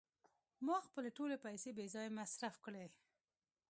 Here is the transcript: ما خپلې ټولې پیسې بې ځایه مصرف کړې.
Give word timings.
ما 0.65 0.77
خپلې 0.87 1.09
ټولې 1.17 1.37
پیسې 1.45 1.69
بې 1.77 1.85
ځایه 1.93 2.15
مصرف 2.19 2.55
کړې. 2.65 2.85